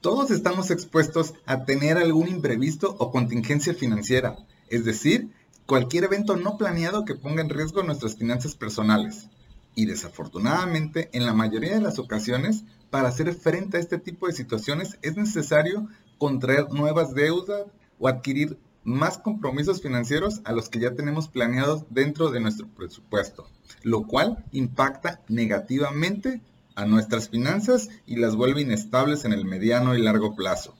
[0.00, 4.36] Todos estamos expuestos a tener algún imprevisto o contingencia financiera,
[4.68, 5.32] es decir,
[5.66, 9.28] cualquier evento no planeado que ponga en riesgo nuestras finanzas personales.
[9.74, 14.34] Y desafortunadamente, en la mayoría de las ocasiones, para hacer frente a este tipo de
[14.34, 17.66] situaciones es necesario contraer nuevas deudas
[17.98, 23.48] o adquirir más compromisos financieros a los que ya tenemos planeados dentro de nuestro presupuesto,
[23.82, 26.40] lo cual impacta negativamente
[26.78, 30.76] a nuestras finanzas y las vuelve inestables en el mediano y largo plazo.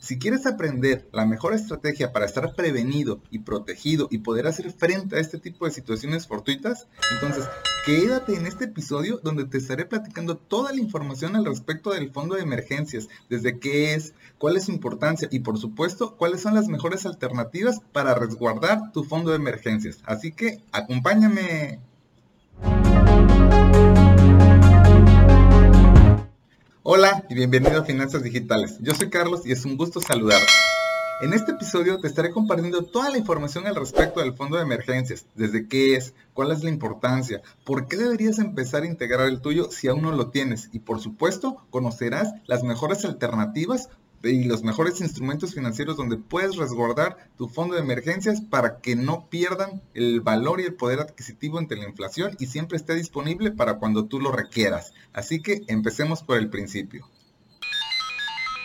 [0.00, 5.14] Si quieres aprender la mejor estrategia para estar prevenido y protegido y poder hacer frente
[5.14, 7.44] a este tipo de situaciones fortuitas, entonces
[7.86, 12.34] quédate en este episodio donde te estaré platicando toda la información al respecto del fondo
[12.34, 16.66] de emergencias, desde qué es, cuál es su importancia y por supuesto cuáles son las
[16.66, 19.98] mejores alternativas para resguardar tu fondo de emergencias.
[20.06, 21.78] Así que acompáñame.
[26.82, 28.78] Hola y bienvenido a Finanzas Digitales.
[28.80, 30.46] Yo soy Carlos y es un gusto saludarte.
[31.20, 35.26] En este episodio te estaré compartiendo toda la información al respecto del fondo de emergencias,
[35.34, 39.70] desde qué es, cuál es la importancia, por qué deberías empezar a integrar el tuyo
[39.70, 43.90] si aún no lo tienes y por supuesto conocerás las mejores alternativas
[44.22, 49.28] y los mejores instrumentos financieros donde puedes resguardar tu fondo de emergencias para que no
[49.30, 53.78] pierdan el valor y el poder adquisitivo ante la inflación y siempre esté disponible para
[53.78, 54.92] cuando tú lo requieras.
[55.12, 57.08] Así que empecemos por el principio.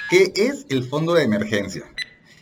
[0.09, 1.83] ¿Qué es el fondo de emergencia?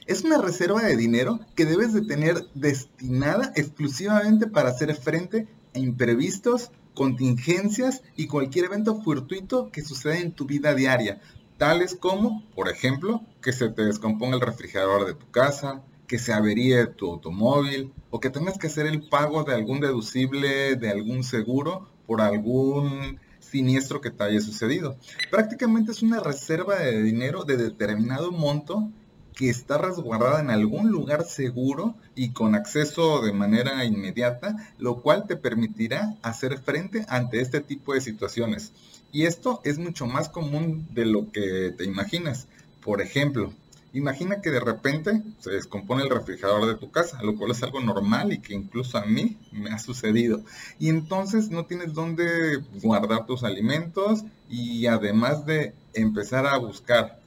[0.06, 5.80] Es una reserva de dinero que debes de tener destinada exclusivamente para hacer frente a
[5.80, 11.22] imprevistos, contingencias y cualquier evento fortuito que suceda en tu vida diaria,
[11.58, 16.34] tales como, por ejemplo, que se te descomponga el refrigerador de tu casa, que se
[16.34, 21.24] averíe tu automóvil o que tengas que hacer el pago de algún deducible, de algún
[21.24, 24.98] seguro por algún siniestro que te haya sucedido.
[25.32, 28.90] Prácticamente es una reserva de dinero de determinado monto
[29.34, 35.26] que está resguardada en algún lugar seguro y con acceso de manera inmediata, lo cual
[35.28, 38.72] te permitirá hacer frente ante este tipo de situaciones.
[39.14, 42.48] Y esto es mucho más común de lo que te imaginas.
[42.84, 43.54] Por ejemplo,
[43.94, 47.80] imagina que de repente se descompone el refrigerador de tu casa, lo cual es algo
[47.80, 50.42] normal y que incluso a mí me ha sucedido.
[50.80, 57.20] Y entonces no tienes dónde guardar tus alimentos y además de empezar a buscar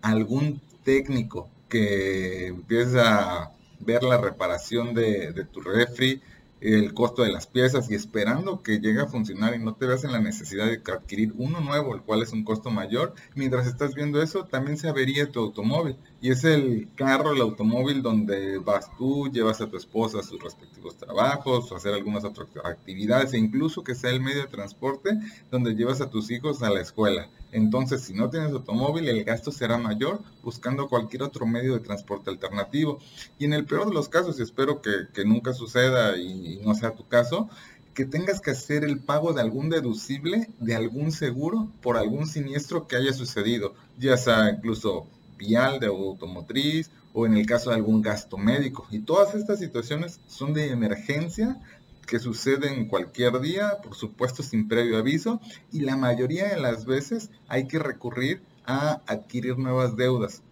[0.00, 6.22] algún técnico que empiece a ver la reparación de, de tu refri,
[6.60, 10.04] el costo de las piezas y esperando que llegue a funcionar y no te veas
[10.04, 13.14] en la necesidad de adquirir uno nuevo, el cual es un costo mayor.
[13.34, 15.96] Mientras estás viendo eso, también se avería tu automóvil.
[16.22, 20.38] Y es el carro, el automóvil donde vas tú, llevas a tu esposa a sus
[20.42, 25.18] respectivos trabajos, o hacer algunas otras actividades, e incluso que sea el medio de transporte
[25.50, 27.30] donde llevas a tus hijos a la escuela.
[27.52, 32.28] Entonces, si no tienes automóvil, el gasto será mayor buscando cualquier otro medio de transporte
[32.28, 32.98] alternativo.
[33.38, 36.94] Y en el peor de los casos, y espero que, nunca suceda y, no sea
[36.94, 37.48] tu caso,
[37.94, 42.86] que tengas que hacer el pago de algún deducible, de algún seguro, por algún siniestro
[42.86, 45.06] que haya sucedido, ya sea incluso
[45.40, 48.86] de automotriz o en el caso de algún gasto médico.
[48.90, 51.58] Y todas estas situaciones son de emergencia
[52.06, 55.40] que suceden cualquier día, por supuesto sin previo aviso,
[55.72, 60.42] y la mayoría de las veces hay que recurrir a adquirir nuevas deudas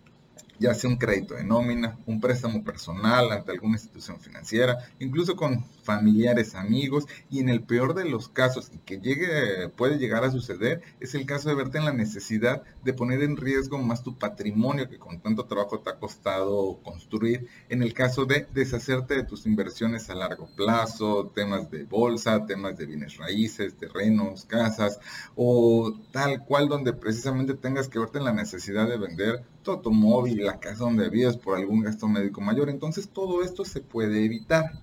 [0.58, 5.64] ya sea un crédito de nómina, un préstamo personal ante alguna institución financiera, incluso con
[5.82, 10.30] familiares, amigos, y en el peor de los casos, y que llegue, puede llegar a
[10.30, 14.19] suceder, es el caso de verte en la necesidad de poner en riesgo más tu
[14.19, 19.25] patrimonio que con tanto trabajo te ha costado construir, en el caso de deshacerte de
[19.25, 25.00] tus inversiones a largo plazo, temas de bolsa, temas de bienes raíces, terrenos, casas,
[25.36, 30.44] o tal cual donde precisamente tengas que verte en la necesidad de vender tu automóvil,
[30.44, 32.70] la casa donde vives por algún gasto médico mayor.
[32.70, 34.80] Entonces todo esto se puede evitar.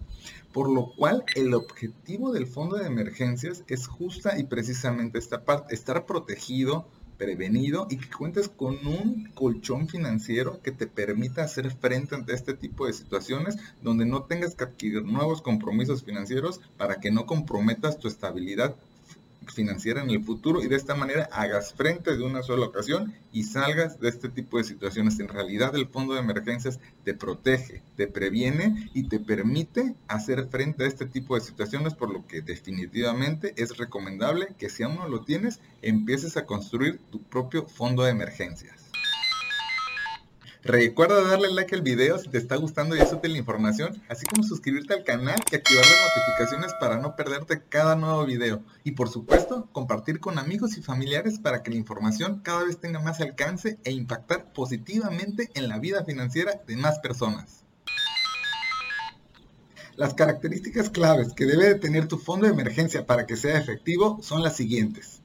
[0.53, 5.73] Por lo cual el objetivo del fondo de emergencias es justa y precisamente esta parte,
[5.73, 6.87] estar protegido,
[7.17, 12.53] prevenido y que cuentes con un colchón financiero que te permita hacer frente ante este
[12.53, 17.97] tipo de situaciones donde no tengas que adquirir nuevos compromisos financieros para que no comprometas
[17.97, 18.75] tu estabilidad
[19.51, 23.43] financiera en el futuro y de esta manera hagas frente de una sola ocasión y
[23.43, 25.19] salgas de este tipo de situaciones.
[25.19, 30.83] En realidad el fondo de emergencias te protege, te previene y te permite hacer frente
[30.83, 35.07] a este tipo de situaciones, por lo que definitivamente es recomendable que si aún no
[35.07, 38.84] lo tienes, empieces a construir tu propio fondo de emergencias.
[40.65, 44.25] Recuerda darle like al video si te está gustando y es útil la información, así
[44.25, 48.63] como suscribirte al canal y activar las notificaciones para no perderte cada nuevo video.
[48.83, 52.99] Y por supuesto, compartir con amigos y familiares para que la información cada vez tenga
[52.99, 57.63] más alcance e impactar positivamente en la vida financiera de más personas.
[59.97, 64.17] Las características claves que debe de tener tu fondo de emergencia para que sea efectivo
[64.23, 65.21] son las siguientes.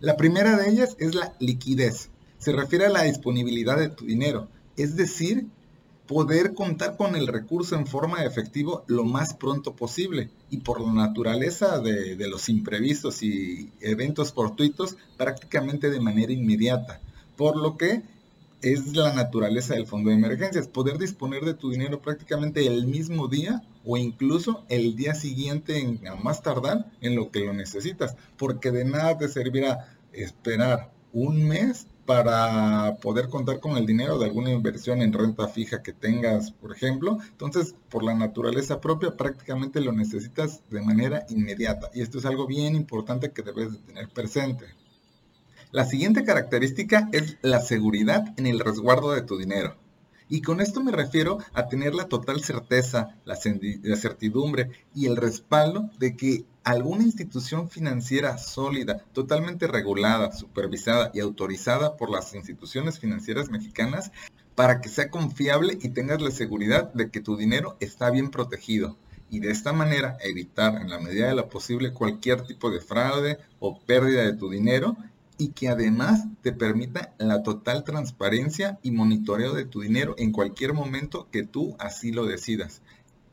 [0.00, 2.10] La primera de ellas es la liquidez.
[2.36, 5.46] Se refiere a la disponibilidad de tu dinero es decir,
[6.06, 10.80] poder contar con el recurso en forma de efectivo lo más pronto posible y por
[10.80, 17.00] la naturaleza de, los imprevistos y eventos fortuitos prácticamente de manera inmediata,
[17.36, 18.02] por lo que
[18.60, 23.26] es la naturaleza del fondo de emergencias, poder disponer de tu dinero prácticamente el mismo
[23.26, 28.16] día o incluso el día siguiente en, a más tardar en lo que lo necesitas,
[28.36, 34.26] porque de nada te servirá esperar un mes para poder contar con el dinero de
[34.26, 37.18] alguna inversión en renta fija que tengas, por ejemplo.
[37.30, 41.90] Entonces, por la naturaleza propia, prácticamente lo necesitas de manera inmediata.
[41.94, 44.66] Y esto es algo bien importante que debes de tener presente.
[45.70, 49.76] La siguiente característica es la seguridad en el resguardo de tu dinero.
[50.28, 55.90] Y con esto me refiero a tener la total certeza, la, certidumbre y el respaldo
[55.98, 63.50] de que alguna institución financiera sólida, totalmente regulada, supervisada y autorizada por las instituciones financieras
[63.50, 64.12] mexicanas
[64.54, 68.96] para que sea confiable y tengas la seguridad de que tu dinero está bien protegido
[69.30, 73.38] y de esta manera evitar en la medida de lo posible cualquier tipo de fraude
[73.60, 74.94] o pérdida de tu dinero
[75.38, 80.74] y que además te permita la total transparencia y monitoreo de tu dinero en cualquier
[80.74, 82.81] momento que tú así lo decidas.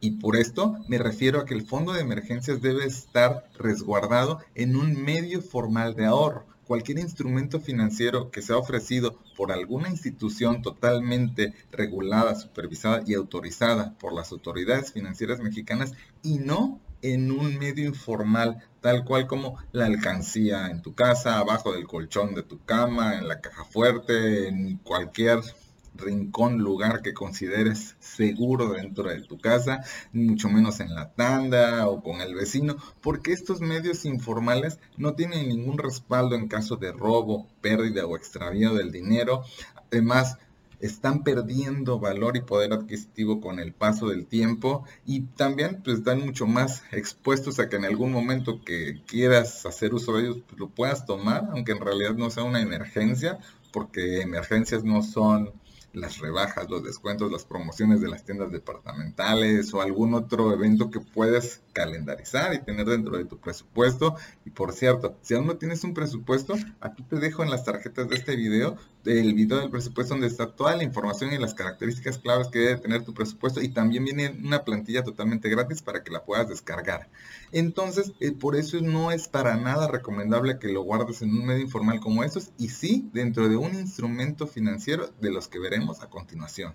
[0.01, 4.75] Y por esto me refiero a que el fondo de emergencias debe estar resguardado en
[4.75, 6.45] un medio formal de ahorro.
[6.65, 14.13] Cualquier instrumento financiero que sea ofrecido por alguna institución totalmente regulada, supervisada y autorizada por
[14.13, 20.67] las autoridades financieras mexicanas y no en un medio informal, tal cual como la alcancía
[20.67, 25.39] en tu casa, abajo del colchón de tu cama, en la caja fuerte, en cualquier
[25.95, 29.83] rincón, lugar que consideres seguro dentro de tu casa,
[30.13, 35.49] mucho menos en la tanda o con el vecino, porque estos medios informales no tienen
[35.49, 39.43] ningún respaldo en caso de robo, pérdida o extravío del dinero.
[39.91, 40.37] Además,
[40.79, 46.25] están perdiendo valor y poder adquisitivo con el paso del tiempo y también pues están
[46.25, 50.59] mucho más expuestos a que en algún momento que quieras hacer uso de ellos pues,
[50.59, 53.39] lo puedas tomar, aunque en realidad no sea una emergencia,
[53.71, 55.51] porque emergencias no son
[55.93, 60.99] las rebajas, los descuentos, las promociones de las tiendas departamentales o algún otro evento que
[60.99, 64.15] puedas calendarizar y tener dentro de tu presupuesto.
[64.45, 68.07] Y por cierto, si aún no tienes un presupuesto, aquí te dejo en las tarjetas
[68.09, 72.17] de este video el video del presupuesto donde está toda la información y las características
[72.17, 76.11] claves que debe tener tu presupuesto y también viene una plantilla totalmente gratis para que
[76.11, 77.07] la puedas descargar.
[77.51, 81.63] Entonces, eh, por eso no es para nada recomendable que lo guardes en un medio
[81.63, 86.09] informal como estos y sí dentro de un instrumento financiero de los que veremos a
[86.09, 86.73] continuación.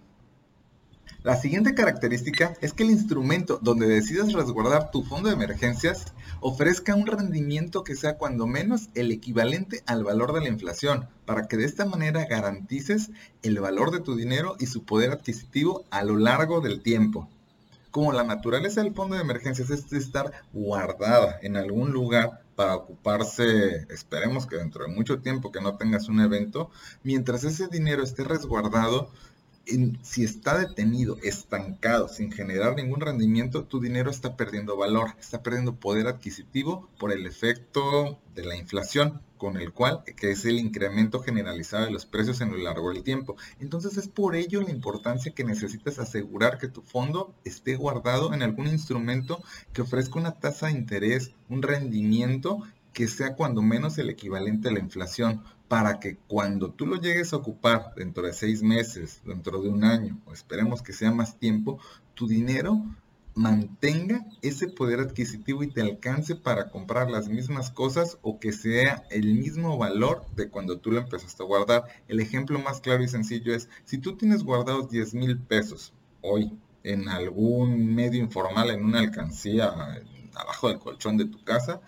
[1.24, 6.94] La siguiente característica es que el instrumento donde decidas resguardar tu fondo de emergencias ofrezca
[6.94, 11.56] un rendimiento que sea cuando menos el equivalente al valor de la inflación, para que
[11.56, 13.10] de esta manera garantices
[13.42, 17.26] el valor de tu dinero y su poder adquisitivo a lo largo del tiempo.
[17.94, 23.86] Como la naturaleza del fondo de emergencias es estar guardada en algún lugar para ocuparse,
[23.88, 26.72] esperemos que dentro de mucho tiempo que no tengas un evento,
[27.04, 29.12] mientras ese dinero esté resguardado,
[30.02, 35.76] si está detenido, estancado, sin generar ningún rendimiento, tu dinero está perdiendo valor, está perdiendo
[35.76, 41.20] poder adquisitivo por el efecto de la inflación, con el cual, que es el incremento
[41.20, 43.36] generalizado de los precios en lo largo del tiempo.
[43.60, 48.40] Entonces es por ello la importancia que necesitas asegurar que tu fondo esté guardado en
[48.42, 49.42] algún instrumento
[49.74, 52.62] que ofrezca una tasa de interés, un rendimiento
[52.94, 57.34] que sea cuando menos el equivalente a la inflación, para que cuando tú lo llegues
[57.34, 61.38] a ocupar dentro de seis meses, dentro de un año, o esperemos que sea más
[61.38, 61.78] tiempo,
[62.14, 62.82] tu dinero
[63.34, 69.04] mantenga ese poder adquisitivo y te alcance para comprar las mismas cosas o que sea
[69.10, 71.84] el mismo valor de cuando tú lo empezaste a guardar.
[72.08, 76.56] El ejemplo más claro y sencillo es, si tú tienes guardados 10 mil pesos hoy
[76.84, 79.72] en algún medio informal, en una alcancía,
[80.34, 81.80] abajo del colchón de tu casa,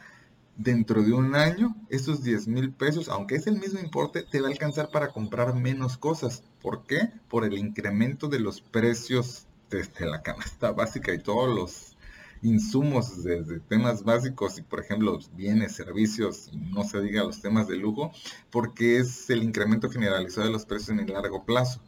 [0.57, 4.49] dentro de un año, esos 10 mil pesos, aunque es el mismo importe, te va
[4.49, 6.43] a alcanzar para comprar menos cosas.
[6.61, 7.11] ¿Por qué?
[7.29, 11.97] Por el incremento de los precios desde la canasta básica y todos los
[12.43, 17.77] insumos desde temas básicos y por ejemplo bienes, servicios, no se diga los temas de
[17.77, 18.13] lujo,
[18.51, 21.81] porque es el incremento generalizado de los precios en el largo plazo.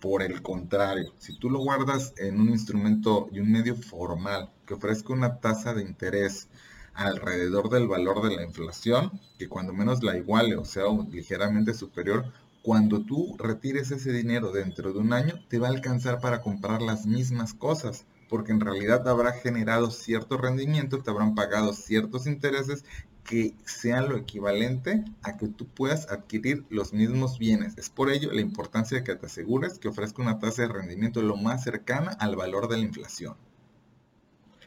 [0.00, 4.74] Por el contrario, si tú lo guardas en un instrumento y un medio formal que
[4.74, 6.48] ofrezca una tasa de interés
[6.94, 12.32] alrededor del valor de la inflación, que cuando menos la iguale o sea ligeramente superior,
[12.62, 16.82] cuando tú retires ese dinero dentro de un año, te va a alcanzar para comprar
[16.82, 22.84] las mismas cosas, porque en realidad habrá generado cierto rendimiento, te habrán pagado ciertos intereses
[23.24, 27.78] que sean lo equivalente a que tú puedas adquirir los mismos bienes.
[27.78, 31.22] Es por ello la importancia de que te asegures que ofrezca una tasa de rendimiento
[31.22, 33.36] lo más cercana al valor de la inflación.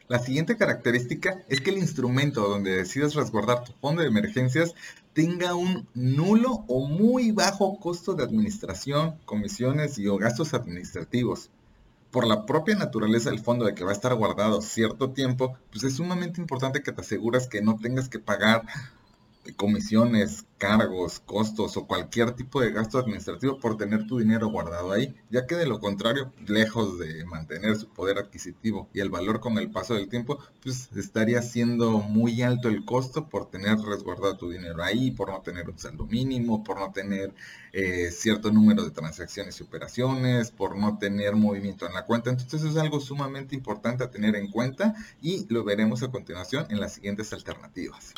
[0.06, 4.74] La siguiente característica es que el instrumento donde decides resguardar tu fondo de emergencias
[5.14, 11.50] tenga un nulo o muy bajo costo de administración, comisiones y o gastos administrativos.
[12.10, 15.84] Por la propia naturaleza del fondo de que va a estar guardado cierto tiempo, pues
[15.84, 18.64] es sumamente importante que te aseguras que no tengas que pagar
[19.52, 25.14] comisiones, cargos, costos o cualquier tipo de gasto administrativo por tener tu dinero guardado ahí,
[25.28, 29.58] ya que de lo contrario, lejos de mantener su poder adquisitivo y el valor con
[29.58, 34.50] el paso del tiempo, pues estaría siendo muy alto el costo por tener resguardado tu
[34.50, 37.34] dinero ahí, por no tener un saldo mínimo, por no tener
[37.72, 42.30] eh, cierto número de transacciones y operaciones, por no tener movimiento en la cuenta.
[42.30, 46.80] Entonces es algo sumamente importante a tener en cuenta y lo veremos a continuación en
[46.80, 48.14] las siguientes alternativas.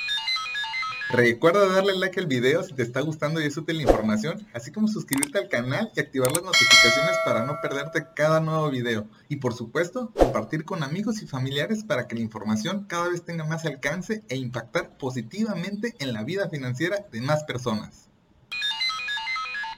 [1.09, 4.73] Recuerda darle like al video si te está gustando y es útil la información, así
[4.73, 9.07] como suscribirte al canal y activar las notificaciones para no perderte cada nuevo video.
[9.29, 13.45] Y por supuesto, compartir con amigos y familiares para que la información cada vez tenga
[13.45, 18.07] más alcance e impactar positivamente en la vida financiera de más personas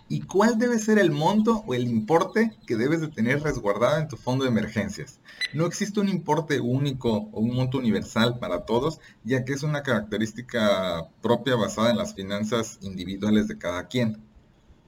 [0.08, 4.08] y cuál debe ser el monto o el importe que debes de tener resguardado en
[4.08, 5.20] tu fondo de emergencias.
[5.52, 9.82] No existe un importe único o un monto universal para todos, ya que es una
[9.82, 14.22] característica propia basada en las finanzas individuales de cada quien.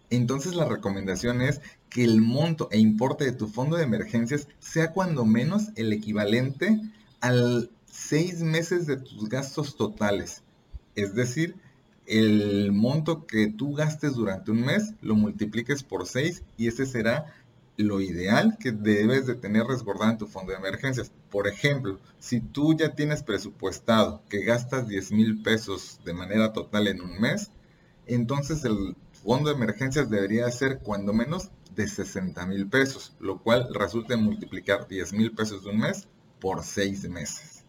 [0.08, 4.92] Entonces la recomendación es que el monto e importe de tu fondo de emergencias sea
[4.92, 6.80] cuando menos el equivalente
[7.20, 10.42] al seis meses de tus gastos totales.
[10.94, 11.56] Es decir,
[12.10, 17.32] el monto que tú gastes durante un mes lo multipliques por 6 y ese será
[17.76, 21.12] lo ideal que debes de tener resguardado en tu fondo de emergencias.
[21.30, 26.88] Por ejemplo, si tú ya tienes presupuestado que gastas 10 mil pesos de manera total
[26.88, 27.52] en un mes,
[28.06, 33.68] entonces el fondo de emergencias debería ser cuando menos de 60 mil pesos, lo cual
[33.72, 36.08] resulta en multiplicar 10 mil pesos de un mes
[36.40, 37.59] por 6 meses.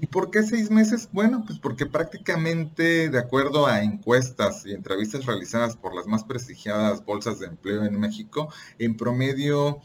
[0.00, 1.08] ¿Y por qué seis meses?
[1.12, 7.04] Bueno, pues porque prácticamente de acuerdo a encuestas y entrevistas realizadas por las más prestigiadas
[7.04, 9.80] bolsas de empleo en México, en promedio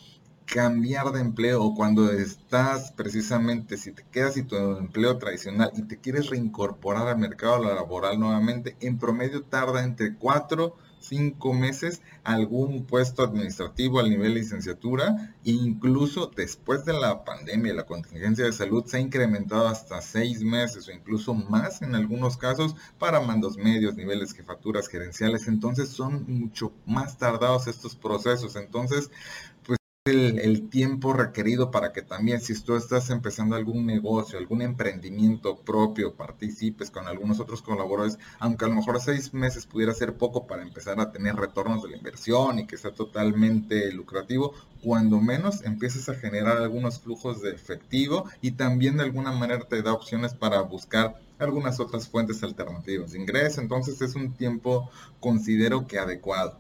[0.46, 5.84] cambiar de empleo o cuando estás precisamente, si te quedas en tu empleo tradicional y
[5.84, 12.86] te quieres reincorporar al mercado laboral nuevamente, en promedio tarda entre cuatro cinco meses algún
[12.86, 18.86] puesto administrativo al nivel licenciatura e incluso después de la pandemia la contingencia de salud
[18.86, 23.96] se ha incrementado hasta seis meses o incluso más en algunos casos para mandos medios,
[23.96, 25.48] niveles jefaturas gerenciales.
[25.48, 28.56] Entonces son mucho más tardados estos procesos.
[28.56, 29.10] Entonces,
[30.10, 36.16] el, tiempo requerido para que también si tú estás empezando algún negocio, algún emprendimiento propio,
[36.16, 40.64] participes con algunos otros colaboradores, aunque a lo mejor seis meses pudiera ser poco para
[40.64, 46.10] empezar a tener retornos de la inversión y que sea totalmente lucrativo, cuando menos empieces
[46.10, 50.62] a generar algunos flujos de efectivo y también de alguna manera te da opciones para
[50.62, 53.62] buscar algunas otras fuentes alternativas de ingreso.
[53.62, 54.90] Entonces es un tiempo
[55.20, 56.60] considero que adecuado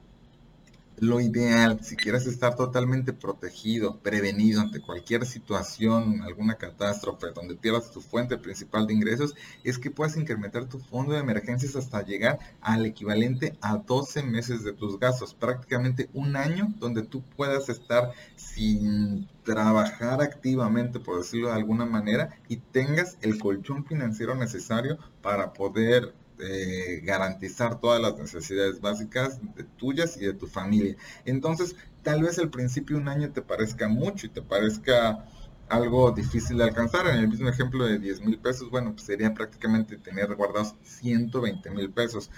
[1.02, 7.92] lo ideal, si quieres estar totalmente protegido, prevenido ante cualquier situación, alguna catástrofe, donde pierdas
[7.92, 12.40] tu fuente principal de ingresos, es que puedas incrementar tu fondo de emergencias hasta llegar
[12.62, 18.12] al equivalente a 12 meses de tus gastos, prácticamente un año donde tú puedas estar
[18.36, 25.54] sin trabajar activamente, por decirlo de alguna manera, y tengas el colchón financiero necesario para
[25.54, 30.96] poder eh, garantizar todas las necesidades básicas de tuyas y de tu familia.
[31.26, 35.26] Entonces, tal vez al principio un año te parezca mucho y te parezca
[35.68, 37.08] algo difícil de alcanzar.
[37.08, 41.70] En el mismo ejemplo de 10 mil pesos, bueno, pues sería prácticamente tener guardados 120
[41.72, 42.30] mil pesos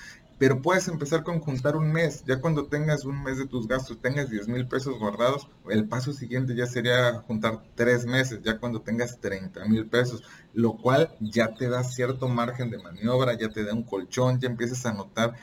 [0.41, 2.23] pero puedes empezar con juntar un mes.
[2.25, 6.13] Ya cuando tengas un mes de tus gastos, tengas 10 mil pesos guardados, el paso
[6.13, 10.23] siguiente ya sería juntar tres meses, ya cuando tengas 30 mil pesos,
[10.55, 14.47] lo cual ya te da cierto margen de maniobra, ya te da un colchón, ya
[14.47, 15.35] empiezas a notar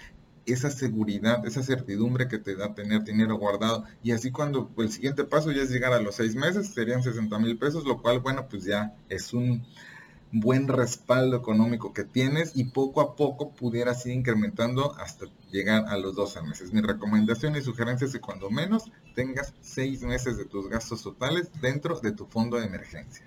[0.46, 3.84] esa seguridad, esa certidumbre que te da tener dinero guardado.
[4.02, 7.38] Y así cuando el siguiente paso ya es llegar a los seis meses, serían 60
[7.38, 9.64] mil pesos, lo cual, bueno, pues ya es un
[10.32, 15.96] buen respaldo económico que tienes y poco a poco pudieras ir incrementando hasta llegar a
[15.96, 16.72] los 12 meses.
[16.72, 21.48] Mi recomendación y sugerencia es que cuando menos tengas 6 meses de tus gastos totales
[21.60, 23.24] dentro de tu fondo de emergencia.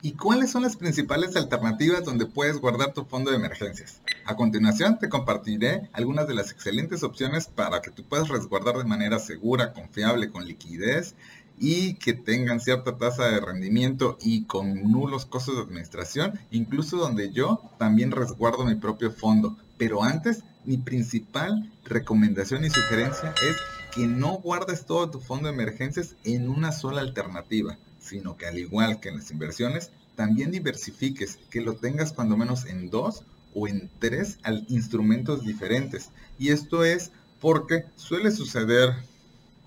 [0.00, 4.00] ¿Y cuáles son las principales alternativas donde puedes guardar tu fondo de emergencias?
[4.26, 8.84] A continuación te compartiré algunas de las excelentes opciones para que tú puedas resguardar de
[8.84, 11.16] manera segura, confiable, con liquidez
[11.60, 17.32] y que tengan cierta tasa de rendimiento y con nulos costos de administración, incluso donde
[17.32, 19.56] yo también resguardo mi propio fondo.
[19.76, 23.56] Pero antes, mi principal recomendación y sugerencia es
[23.94, 28.58] que no guardes todo tu fondo de emergencias en una sola alternativa, sino que al
[28.58, 33.22] igual que en las inversiones, también diversifiques, que lo tengas cuando menos en dos
[33.54, 34.38] o en tres
[34.68, 36.10] instrumentos diferentes.
[36.38, 38.94] Y esto es porque suele suceder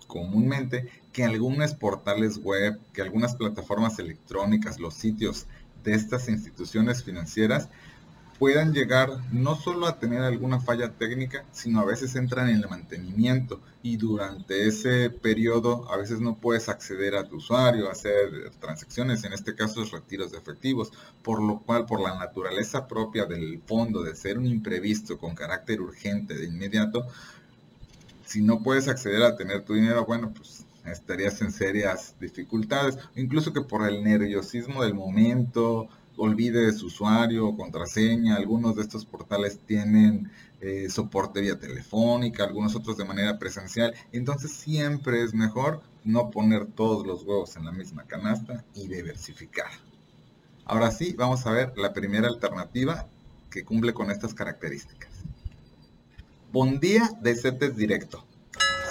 [0.08, 5.46] comúnmente que algunos portales web, que algunas plataformas electrónicas, los sitios
[5.84, 7.70] de estas instituciones financieras
[8.42, 12.68] puedan llegar no solo a tener alguna falla técnica, sino a veces entran en el
[12.68, 19.24] mantenimiento y durante ese periodo a veces no puedes acceder a tu usuario, hacer transacciones,
[19.26, 20.92] en este caso retiros de efectivos,
[21.22, 25.80] por lo cual por la naturaleza propia del fondo de ser un imprevisto con carácter
[25.80, 27.06] urgente de inmediato,
[28.26, 33.54] si no puedes acceder a tener tu dinero, bueno, pues estarías en serias dificultades, incluso
[33.54, 39.60] que por el nerviosismo del momento, olvide su usuario o contraseña, algunos de estos portales
[39.66, 46.30] tienen eh, soporte vía telefónica, algunos otros de manera presencial, entonces siempre es mejor no
[46.30, 49.72] poner todos los huevos en la misma canasta y diversificar.
[50.66, 53.08] Ahora sí, vamos a ver la primera alternativa
[53.50, 55.12] que cumple con estas características.
[56.52, 58.26] Bondía de CETES Directo.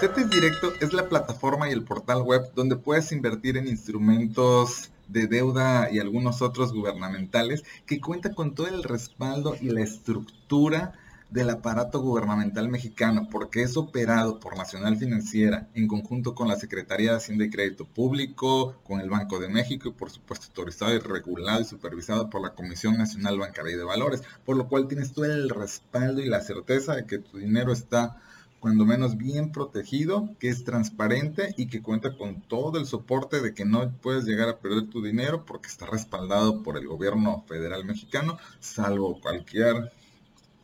[0.01, 5.27] CETES Directo es la plataforma y el portal web donde puedes invertir en instrumentos de
[5.27, 10.95] deuda y algunos otros gubernamentales que cuenta con todo el respaldo y la estructura
[11.29, 17.11] del aparato gubernamental mexicano, porque es operado por Nacional Financiera en conjunto con la Secretaría
[17.11, 20.99] de Hacienda y Crédito Público, con el Banco de México y por supuesto autorizado y
[20.99, 25.13] regulado y supervisado por la Comisión Nacional Bancaria y de Valores, por lo cual tienes
[25.13, 28.17] todo el respaldo y la certeza de que tu dinero está
[28.61, 33.55] cuando menos bien protegido, que es transparente y que cuenta con todo el soporte de
[33.55, 37.85] que no puedes llegar a perder tu dinero porque está respaldado por el gobierno federal
[37.87, 39.93] mexicano, salvo cualquier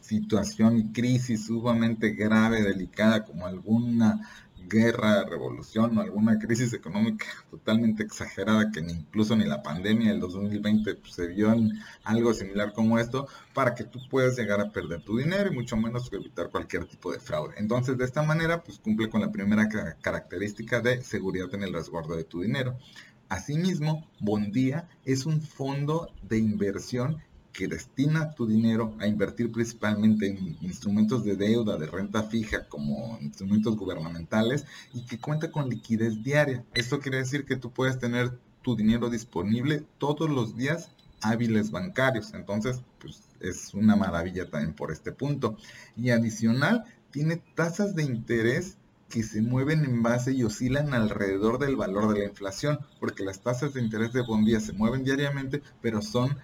[0.00, 4.20] situación y crisis sumamente grave, delicada, como alguna
[4.68, 10.20] guerra, revolución o alguna crisis económica totalmente exagerada que ni incluso ni la pandemia del
[10.20, 11.72] 2020 pues, se vio en
[12.04, 15.76] algo similar como esto para que tú puedas llegar a perder tu dinero y mucho
[15.76, 17.54] menos evitar cualquier tipo de fraude.
[17.58, 19.68] Entonces de esta manera pues cumple con la primera
[20.00, 22.78] característica de seguridad en el resguardo de tu dinero.
[23.28, 27.20] Asimismo, Bondía es un fondo de inversión
[27.56, 33.18] que destina tu dinero a invertir principalmente en instrumentos de deuda, de renta fija, como
[33.22, 36.64] instrumentos gubernamentales, y que cuenta con liquidez diaria.
[36.74, 40.90] Esto quiere decir que tú puedes tener tu dinero disponible todos los días
[41.22, 42.34] hábiles bancarios.
[42.34, 45.56] Entonces, pues es una maravilla también por este punto.
[45.96, 48.76] Y adicional, tiene tasas de interés
[49.08, 53.40] que se mueven en base y oscilan alrededor del valor de la inflación, porque las
[53.40, 56.36] tasas de interés de Bondía se mueven diariamente, pero son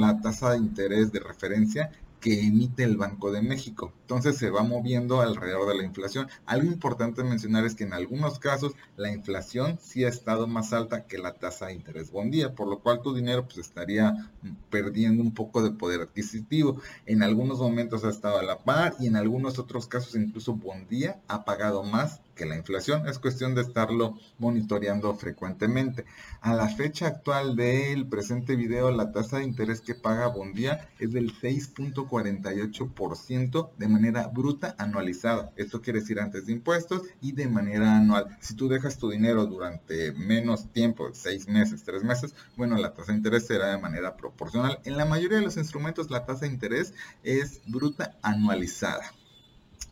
[0.00, 1.90] la tasa de interés de referencia
[2.24, 3.92] que emite el Banco de México.
[4.00, 6.26] Entonces se va moviendo alrededor de la inflación.
[6.46, 11.04] Algo importante mencionar es que en algunos casos la inflación sí ha estado más alta
[11.06, 14.30] que la tasa de interés bondía, por lo cual tu dinero pues estaría
[14.70, 16.80] perdiendo un poco de poder adquisitivo.
[17.04, 21.20] En algunos momentos ha estado a la par y en algunos otros casos incluso bondía
[21.28, 23.08] ha pagado más que la inflación.
[23.08, 26.04] Es cuestión de estarlo monitoreando frecuentemente.
[26.40, 31.12] A la fecha actual del presente video, la tasa de interés que paga Bondía es
[31.12, 35.52] del 6.48% de manera bruta anualizada.
[35.56, 38.36] Esto quiere decir antes de impuestos y de manera anual.
[38.40, 43.12] Si tú dejas tu dinero durante menos tiempo, 6 meses, 3 meses, bueno, la tasa
[43.12, 44.80] de interés será de manera proporcional.
[44.84, 49.12] En la mayoría de los instrumentos la tasa de interés es bruta anualizada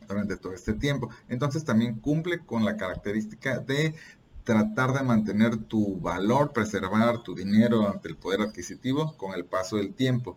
[0.07, 1.11] durante todo este tiempo.
[1.29, 3.95] Entonces también cumple con la característica de
[4.45, 9.77] tratar de mantener tu valor, preservar tu dinero ante el poder adquisitivo con el paso
[9.77, 10.37] del tiempo.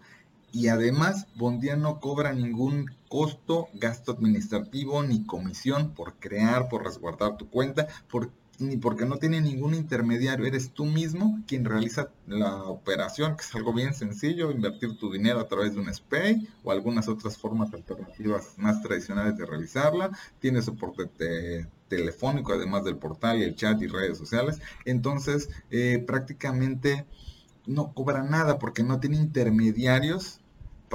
[0.52, 7.36] Y además, Bondía no cobra ningún costo, gasto administrativo ni comisión por crear, por resguardar
[7.36, 12.64] tu cuenta, por ni porque no tiene ningún intermediario, eres tú mismo quien realiza la
[12.64, 16.72] operación, que es algo bien sencillo, invertir tu dinero a través de un SPAY o
[16.72, 23.44] algunas otras formas alternativas más tradicionales de realizarla, tiene soporte telefónico además del portal y
[23.44, 27.06] el chat y redes sociales, entonces eh, prácticamente
[27.68, 30.40] no cobra nada porque no tiene intermediarios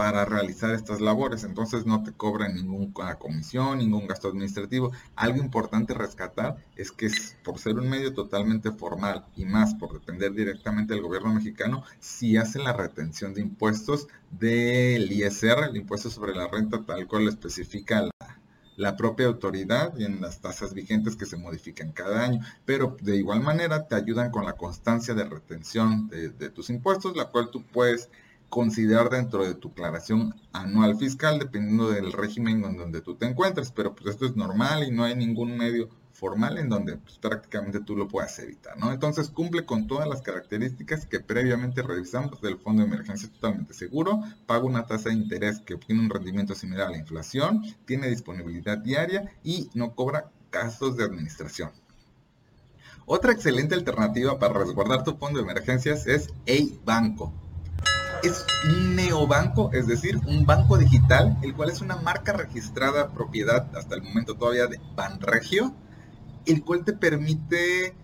[0.01, 1.45] para realizar estas labores.
[1.45, 4.93] Entonces no te cobran ninguna comisión, ningún gasto administrativo.
[5.15, 7.11] Algo importante rescatar es que
[7.45, 12.39] por ser un medio totalmente formal y más por depender directamente del gobierno mexicano, si
[12.39, 17.31] hace la retención de impuestos del ISR, el impuesto sobre la renta tal cual lo
[17.31, 18.41] especifica la,
[18.77, 23.17] la propia autoridad y en las tasas vigentes que se modifican cada año, pero de
[23.17, 27.51] igual manera te ayudan con la constancia de retención de, de tus impuestos, la cual
[27.51, 28.09] tú puedes
[28.51, 33.71] considerar dentro de tu declaración anual fiscal, dependiendo del régimen en donde tú te encuentres.
[33.71, 37.81] Pero pues esto es normal y no hay ningún medio formal en donde pues, prácticamente
[37.81, 38.93] tú lo puedas evitar, ¿no?
[38.93, 44.21] Entonces cumple con todas las características que previamente revisamos del fondo de emergencia totalmente seguro,
[44.47, 48.77] paga una tasa de interés que obtiene un rendimiento similar a la inflación, tiene disponibilidad
[48.77, 51.71] diaria y no cobra gastos de administración.
[53.07, 57.33] Otra excelente alternativa para resguardar tu fondo de emergencias es A-Banco
[58.23, 63.67] es un neobanco, es decir, un banco digital, el cual es una marca registrada, propiedad
[63.77, 65.75] hasta el momento todavía de Banregio,
[66.47, 67.95] el cual te permite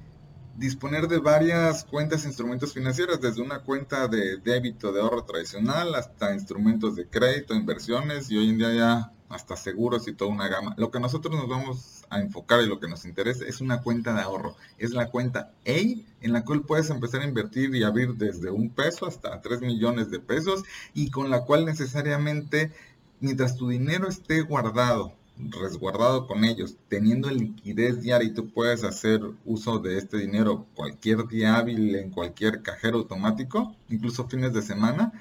[0.56, 5.94] disponer de varias cuentas e instrumentos financieros, desde una cuenta de débito de ahorro tradicional
[5.94, 10.48] hasta instrumentos de crédito, inversiones y hoy en día ya hasta seguros y toda una
[10.48, 10.74] gama.
[10.76, 14.14] Lo que nosotros nos vamos a enfocar y lo que nos interesa es una cuenta
[14.14, 14.56] de ahorro.
[14.78, 18.70] Es la cuenta A en la cual puedes empezar a invertir y abrir desde un
[18.70, 20.62] peso hasta 3 millones de pesos
[20.94, 22.72] y con la cual necesariamente
[23.20, 29.20] mientras tu dinero esté guardado resguardado con ellos, teniendo liquidez diaria y tú puedes hacer
[29.44, 35.12] uso de este dinero cualquier día hábil en cualquier cajero automático, incluso fines de semana,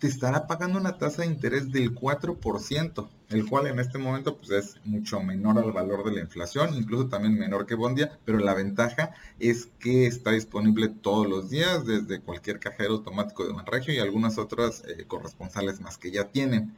[0.00, 4.50] te estará pagando una tasa de interés del 4%, el cual en este momento pues,
[4.50, 8.54] es mucho menor al valor de la inflación, incluso también menor que Bondia, pero la
[8.54, 13.98] ventaja es que está disponible todos los días desde cualquier cajero automático de Manregio y
[13.98, 16.74] algunas otras eh, corresponsales más que ya tienen.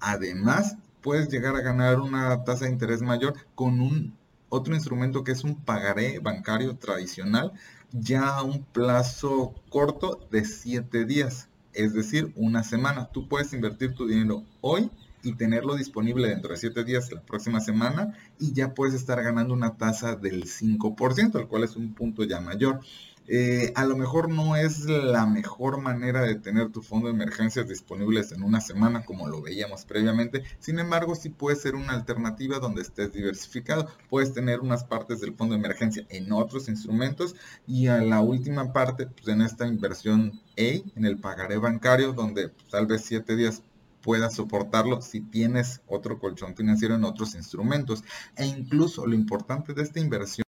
[0.00, 4.16] Además, puedes llegar a ganar una tasa de interés mayor con un
[4.48, 7.52] otro instrumento que es un pagaré bancario tradicional
[7.92, 13.08] ya a un plazo corto de 7 días es decir, una semana.
[13.12, 14.90] Tú puedes invertir tu dinero hoy
[15.28, 19.52] y tenerlo disponible dentro de 7 días la próxima semana y ya puedes estar ganando
[19.52, 22.80] una tasa del 5%, el cual es un punto ya mayor.
[23.30, 27.68] Eh, a lo mejor no es la mejor manera de tener tu fondo de emergencias
[27.68, 30.44] disponibles en una semana como lo veíamos previamente.
[30.60, 33.86] Sin embargo, sí puede ser una alternativa donde estés diversificado.
[34.08, 37.36] Puedes tener unas partes del fondo de emergencia en otros instrumentos
[37.66, 40.62] y a la última parte, pues en esta inversión A,
[40.96, 43.62] en el pagaré bancario, donde pues, tal vez 7 días
[44.08, 48.02] puedas soportarlo si tienes otro colchón financiero en otros instrumentos.
[48.36, 50.44] E incluso lo importante de esta inversión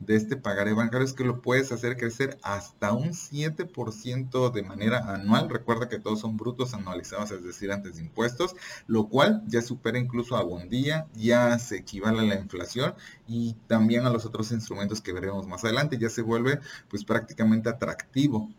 [0.00, 4.98] de este pagaré bancario es que lo puedes hacer crecer hasta un 7% de manera
[5.14, 5.48] anual.
[5.48, 8.54] Recuerda que todos son brutos anualizados, es decir, antes de impuestos,
[8.86, 12.94] lo cual ya supera incluso a Bondía, ya se equivale a la inflación
[13.26, 15.96] y también a los otros instrumentos que veremos más adelante.
[15.96, 18.50] Ya se vuelve pues prácticamente atractivo.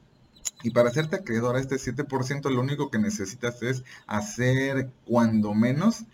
[0.64, 6.06] Y para hacerte acreedor a este 7%, lo único que necesitas es hacer cuando menos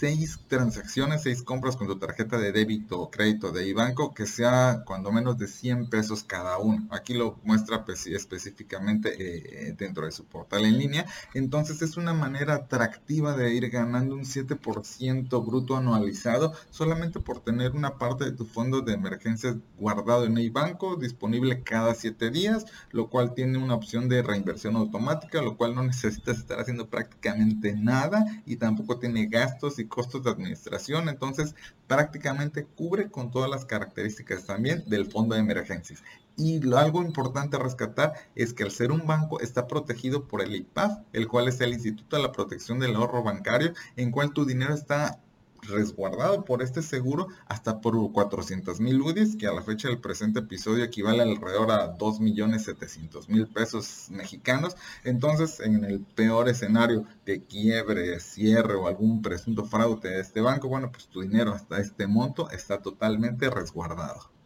[0.00, 4.82] seis transacciones, seis compras con tu tarjeta de débito o crédito de iBanco que sea
[4.86, 6.88] cuando menos de 100 pesos cada uno.
[6.90, 11.04] Aquí lo muestra pues, específicamente eh, dentro de su portal en línea.
[11.34, 17.72] Entonces es una manera atractiva de ir ganando un 7% bruto anualizado solamente por tener
[17.72, 23.10] una parte de tu fondo de emergencias guardado en iBanco disponible cada 7 días, lo
[23.10, 28.24] cual tiene una opción de reinversión automática, lo cual no necesitas estar haciendo prácticamente nada
[28.46, 31.54] y tampoco tiene gastos y costos de administración, entonces
[31.86, 36.02] prácticamente cubre con todas las características también del fondo de emergencias.
[36.36, 40.40] Y lo, algo importante a rescatar es que al ser un banco está protegido por
[40.40, 44.32] el IPAF, el cual es el Instituto de la Protección del Ahorro Bancario, en cual
[44.32, 45.20] tu dinero está
[45.62, 50.40] resguardado por este seguro hasta por 400 mil UDIs, que a la fecha del presente
[50.40, 54.76] episodio equivale alrededor a 2 millones 700 mil pesos mexicanos.
[55.04, 60.68] Entonces, en el peor escenario de quiebre, cierre o algún presunto fraude de este banco,
[60.68, 64.39] bueno, pues tu dinero hasta este monto está totalmente resguardado.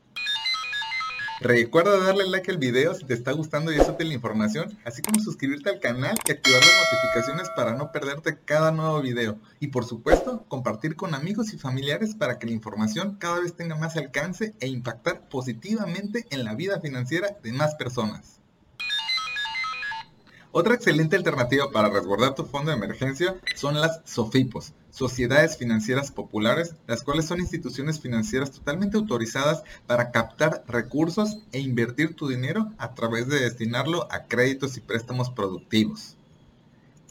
[1.45, 5.03] Recuerda darle like al video si te está gustando y eso te la información, así
[5.03, 9.39] como suscribirte al canal y activar las notificaciones para no perderte cada nuevo video.
[9.61, 13.77] Y por supuesto, compartir con amigos y familiares para que la información cada vez tenga
[13.77, 18.41] más alcance e impactar positivamente en la vida financiera de más personas.
[20.57, 26.77] Otra excelente alternativa para resguardar tu fondo de emergencia son las SOFIPOS, Sociedades Financieras Populares,
[26.87, 32.95] las cuales son instituciones financieras totalmente autorizadas para captar recursos e invertir tu dinero a
[32.95, 36.17] través de destinarlo a créditos y préstamos productivos.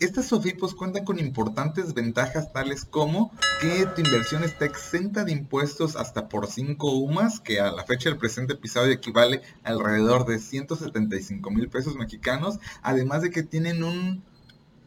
[0.03, 5.95] Estas SOFIPOS cuentan con importantes ventajas tales como que tu inversión está exenta de impuestos
[5.95, 11.49] hasta por 5 UMAS, que a la fecha del presente episodio equivale alrededor de 175
[11.51, 14.21] mil pesos mexicanos, además de que tienen un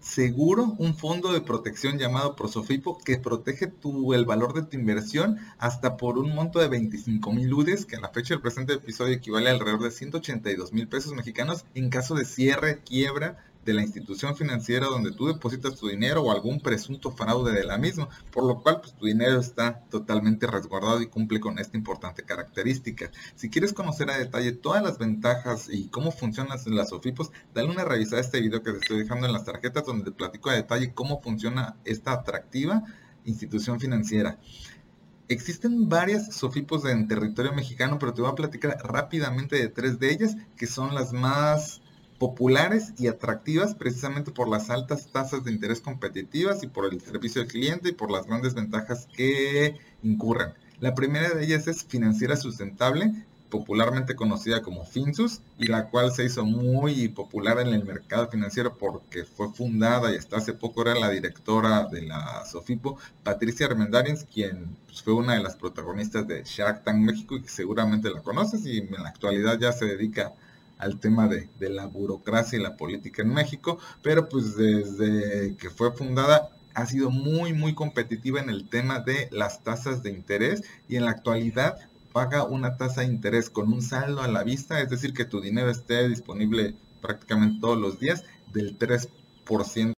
[0.00, 5.38] seguro, un fondo de protección llamado Prosofipo que protege tu, el valor de tu inversión
[5.57, 9.14] hasta por un monto de 25 mil UDES, que a la fecha del presente episodio
[9.14, 14.37] equivale alrededor de 182 mil pesos mexicanos en caso de cierre, quiebra de la institución
[14.37, 18.62] financiera donde tú depositas tu dinero o algún presunto fraude de la misma, por lo
[18.62, 23.11] cual pues, tu dinero está totalmente resguardado y cumple con esta importante característica.
[23.35, 27.85] Si quieres conocer a detalle todas las ventajas y cómo funcionan las SOFIPOS, dale una
[27.85, 30.55] revisada a este video que te estoy dejando en las tarjetas donde te platico a
[30.55, 32.85] detalle cómo funciona esta atractiva
[33.24, 34.38] institución financiera.
[35.26, 40.12] Existen varias SOFIPOS en territorio mexicano, pero te voy a platicar rápidamente de tres de
[40.12, 41.83] ellas que son las más
[42.18, 47.42] populares y atractivas precisamente por las altas tasas de interés competitivas y por el servicio
[47.42, 50.52] al cliente y por las grandes ventajas que incurren.
[50.81, 53.12] La primera de ellas es Financiera Sustentable,
[53.50, 58.76] popularmente conocida como Finsus, y la cual se hizo muy popular en el mercado financiero
[58.76, 64.26] porque fue fundada y hasta hace poco era la directora de la Sofipo, Patricia Armendariz,
[64.33, 68.22] quien pues, fue una de las protagonistas de Shark Tank México y que seguramente la
[68.22, 70.35] conoces y en la actualidad ya se dedica
[70.78, 75.92] al tema de, la burocracia y la política en México, pero pues desde que fue
[75.92, 80.96] fundada ha sido muy muy competitiva en el tema de las tasas de interés y
[80.96, 81.78] en la actualidad
[82.12, 85.40] paga una tasa de interés con un saldo a la vista, es decir, que tu
[85.40, 89.95] dinero esté disponible prácticamente todos los días del 3%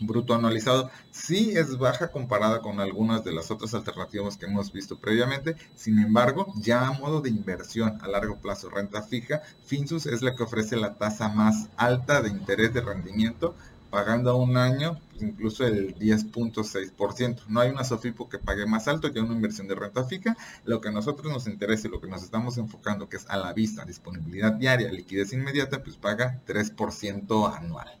[0.00, 4.98] bruto anualizado sí es baja comparada con algunas de las otras alternativas que hemos visto
[4.98, 5.56] previamente.
[5.74, 10.34] Sin embargo, ya a modo de inversión a largo plazo renta fija, Finsus es la
[10.34, 13.54] que ofrece la tasa más alta de interés de rendimiento
[13.90, 17.46] pagando a un año incluso el 10.6%.
[17.48, 20.36] No hay una SOFIPO que pague más alto que una inversión de renta fija.
[20.64, 23.36] Lo que a nosotros nos interesa y lo que nos estamos enfocando, que es a
[23.36, 27.99] la vista, disponibilidad diaria, liquidez inmediata, pues paga 3% anual.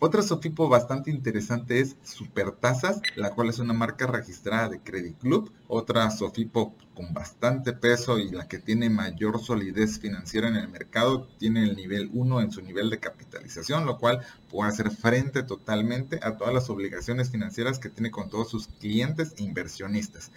[0.00, 5.50] Otra SOFIPO bastante interesante es Supertasas, la cual es una marca registrada de Credit Club.
[5.66, 11.26] Otra SOFIPO con bastante peso y la que tiene mayor solidez financiera en el mercado,
[11.38, 16.20] tiene el nivel 1 en su nivel de capitalización, lo cual puede hacer frente totalmente
[16.22, 20.30] a todas las obligaciones financieras que tiene con todos sus clientes e inversionistas.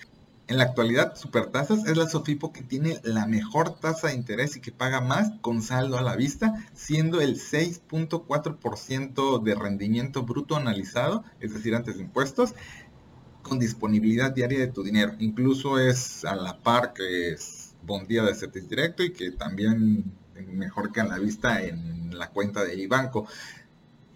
[0.51, 4.59] En la actualidad, Supertasas es la Sofipo que tiene la mejor tasa de interés y
[4.59, 11.23] que paga más con saldo a la vista, siendo el 6.4% de rendimiento bruto analizado,
[11.39, 12.53] es decir, antes de impuestos,
[13.43, 15.13] con disponibilidad diaria de tu dinero.
[15.19, 20.03] Incluso es a la par que es Bondía de CETES Directo y que también
[20.49, 23.25] mejor que a la vista en la cuenta de iBanco.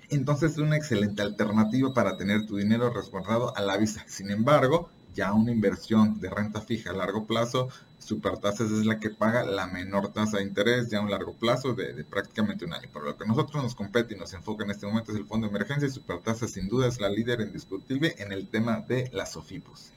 [0.10, 4.04] Entonces es una excelente alternativa para tener tu dinero resguardado a la vista.
[4.10, 9.10] Sin embargo, ya una inversión de renta fija a largo plazo, Supertasas es la que
[9.10, 12.88] paga la menor tasa de interés ya a un largo plazo de, prácticamente un año.
[12.94, 15.48] Pero lo que nosotros nos compete y nos enfoca en este momento es el fondo
[15.48, 19.32] de emergencia y Supertasas sin duda es la líder indiscutible en el tema de las
[19.32, 19.94] SOFIPOS.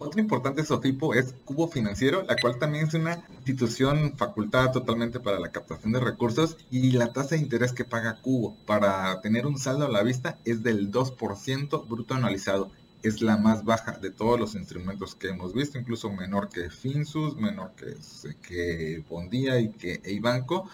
[0.00, 5.40] Otro importante SOFIPO es Cubo Financiero, la cual también es una institución facultada totalmente para
[5.40, 9.58] la captación de recursos y la tasa de interés que paga Cubo para tener un
[9.58, 12.70] saldo a la vista es del 2% bruto anualizado
[13.02, 17.36] es la más baja de todos los instrumentos que hemos visto, incluso menor que Finsus,
[17.36, 17.96] menor que,
[18.42, 20.68] que Bondía y que Eibanco.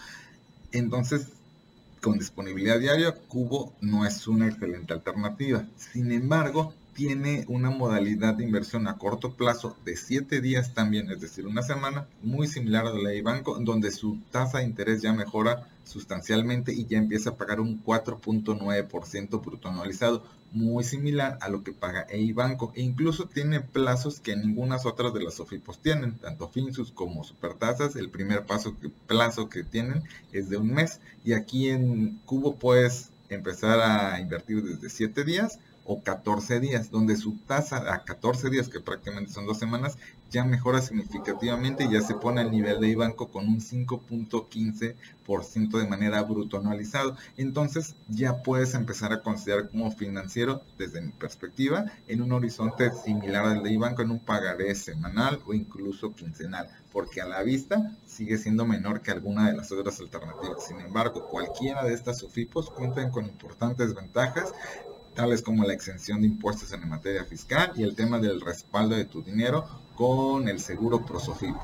[0.73, 1.29] Entonces,
[2.01, 5.67] con disponibilidad diaria, Cubo no es una excelente alternativa.
[5.77, 11.21] Sin embargo, tiene una modalidad de inversión a corto plazo de 7 días también, es
[11.21, 15.13] decir, una semana, muy similar a la de Banco, donde su tasa de interés ya
[15.13, 21.65] mejora sustancialmente y ya empieza a pagar un 4.9% bruto anualizado, muy similar a lo
[21.65, 26.49] que paga Eibanco e incluso tiene plazos que ninguna otras de las SOFIPOS tienen, tanto
[26.49, 31.01] Finsus como Supertasas, el primer plazo que tienen es de un mes.
[31.25, 37.17] Y aquí en Cubo puedes empezar a invertir desde 7 días o 14 días, donde
[37.17, 39.97] su tasa a 14 días, que prácticamente son dos semanas,
[40.31, 45.87] ya mejora significativamente y ya se pone al nivel de Ibanco con un 5.15% de
[45.87, 47.17] manera bruto anualizado.
[47.37, 53.47] Entonces ya puedes empezar a considerar como financiero, desde mi perspectiva, en un horizonte similar
[53.47, 58.39] al de Ibanco, en un pagaré semanal o incluso quincenal, porque a la vista sigue
[58.39, 60.67] siendo menor que alguna de las otras alternativas.
[60.67, 64.53] Sin embargo, cualquiera de estas SOFIPOS cuentan con importantes ventajas
[65.15, 69.05] tales como la exención de impuestos en materia fiscal y el tema del respaldo de
[69.05, 69.65] tu dinero
[69.97, 71.63] con el seguro Prosofipo.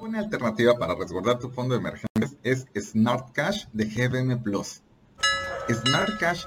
[0.00, 4.82] Una alternativa para resguardar tu fondo de emergencias es Smart Cash de GBM Plus.
[5.68, 6.44] Smart Cash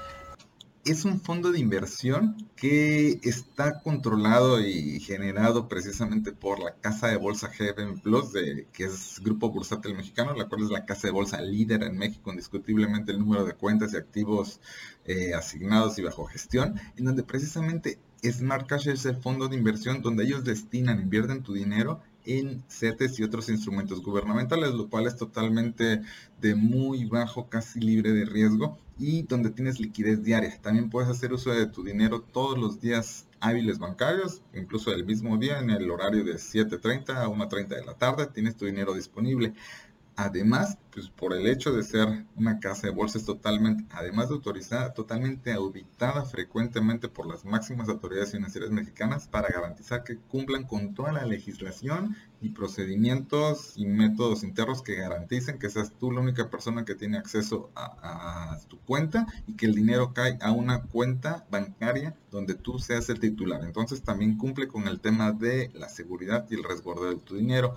[0.90, 7.16] es un fondo de inversión que está controlado y generado precisamente por la casa de
[7.16, 8.32] bolsa GBM Plus,
[8.72, 12.30] que es Grupo Bursátil Mexicano, la cual es la casa de bolsa líder en México,
[12.30, 14.60] indiscutiblemente el número de cuentas y activos
[15.04, 20.00] eh, asignados y bajo gestión, en donde precisamente Smart Cash es el fondo de inversión
[20.00, 25.16] donde ellos destinan, invierten tu dinero en CETES y otros instrumentos gubernamentales, lo cual es
[25.16, 26.00] totalmente
[26.40, 30.60] de muy bajo, casi libre de riesgo y donde tienes liquidez diaria.
[30.60, 35.36] También puedes hacer uso de tu dinero todos los días hábiles bancarios, incluso el mismo
[35.38, 39.54] día en el horario de 7.30 a 1.30 de la tarde, tienes tu dinero disponible.
[40.16, 44.92] Además, pues por el hecho de ser una casa de bolsas totalmente, además de autorizada,
[44.92, 51.12] totalmente auditada frecuentemente por las máximas autoridades financieras mexicanas para garantizar que cumplan con toda
[51.12, 56.84] la legislación y procedimientos y métodos internos que garanticen que seas tú la única persona
[56.84, 62.14] que tiene acceso a, tu cuenta y que el dinero cae a una cuenta bancaria
[62.30, 63.62] donde tú seas el titular.
[63.64, 67.74] Entonces también cumple con el tema de la seguridad y el resguardo de tu dinero.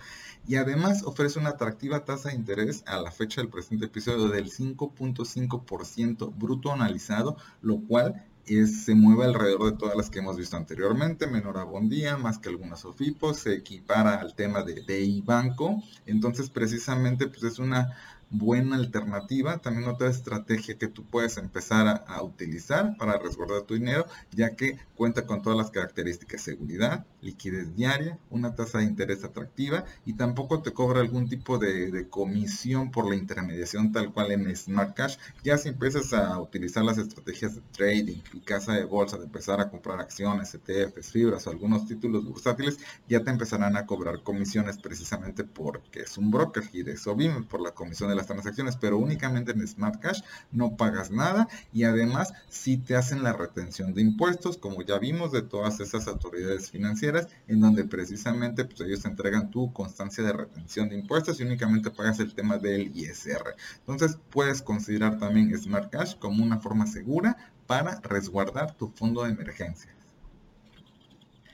[0.48, 4.52] Y además ofrece una atractiva tasa de interés a la fecha del presente episodio del
[4.52, 11.28] 5.5% bruto analizado, lo cual se mueve alrededor de todas las que hemos visto anteriormente,
[11.28, 17.28] menor abondía, más que algunas OFIPOS, se equipara al tema de DI Banco, entonces precisamente
[17.28, 17.96] pues es una
[18.32, 24.06] buena alternativa, también otra estrategia que tú puedes empezar a, utilizar para resguardar tu dinero,
[24.32, 29.84] ya que cuenta con todas las características, seguridad, liquidez diaria, una tasa de interés atractiva
[30.06, 34.96] y tampoco te cobra algún tipo de, comisión por la intermediación tal cual en Smart
[34.96, 35.18] Cash.
[35.44, 39.60] Ya si empiezas a utilizar las estrategias de trading y casa de bolsa, de empezar
[39.60, 44.78] a comprar acciones, ETFs, fibras o algunos títulos bursátiles, ya te empezarán a cobrar comisiones
[44.78, 48.78] precisamente porque es un broker y de eso viven por la comisión de la transacciones,
[48.78, 53.94] pero únicamente en Smart Cash no pagas nada y además si te hacen la retención
[53.94, 59.02] de impuestos, como ya vimos de todas esas autoridades financieras, en donde precisamente pues, ellos
[59.02, 63.56] te entregan tu constancia de retención de impuestos y únicamente pagas el tema del ISR.
[63.80, 69.32] Entonces puedes considerar también Smart Cash como una forma segura para resguardar tu fondo de
[69.32, 69.96] emergencia.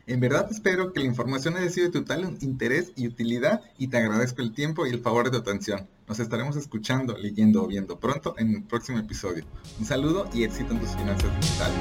[0.08, 3.98] En verdad espero que la información haya sido de total interés y utilidad y te
[3.98, 5.86] agradezco el tiempo y el favor de tu atención.
[6.08, 9.43] Nos estaremos escuchando, leyendo o viendo pronto en el próximo episodio.
[9.78, 11.78] Un saludo y éxito en tus finanzas digitales.